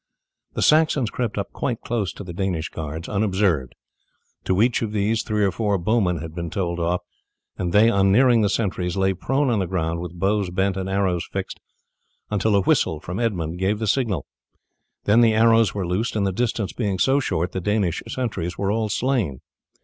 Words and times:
The 0.53 0.63
Saxons 0.63 1.11
crept 1.11 1.37
up 1.37 1.51
quite 1.51 1.81
close 1.81 2.11
to 2.13 2.23
the 2.23 2.33
Danish 2.33 2.69
guards 2.69 3.07
unobserved. 3.07 3.75
To 4.45 4.59
each 4.59 4.81
of 4.81 4.93
these 4.93 5.21
three 5.21 5.45
or 5.45 5.51
four 5.51 5.77
bowmen 5.77 6.17
had 6.17 6.33
been 6.33 6.49
told 6.49 6.79
off, 6.79 7.01
and 7.55 7.71
they, 7.71 7.87
on 7.87 8.11
nearing 8.11 8.41
the 8.41 8.49
sentries 8.49 8.97
lay 8.97 9.13
prone 9.13 9.51
on 9.51 9.59
the 9.59 9.67
ground 9.67 9.99
with 9.99 10.17
bows 10.19 10.49
bent 10.49 10.75
and 10.75 10.89
arrows 10.89 11.27
fixed 11.31 11.59
until 12.31 12.55
a 12.55 12.63
whistle 12.63 12.99
from 12.99 13.19
Edmund 13.19 13.59
gave 13.59 13.77
the 13.77 13.85
signal. 13.85 14.25
Then 15.03 15.21
the 15.21 15.35
arrows 15.35 15.75
were 15.75 15.85
loosed, 15.85 16.15
and 16.15 16.25
the 16.25 16.31
distance 16.31 16.73
being 16.73 16.97
so 16.97 17.19
short 17.19 17.51
the 17.51 17.61
Danish 17.61 18.01
sentries 18.09 18.57
were 18.57 18.71
all 18.71 18.89
slain. 18.89 19.41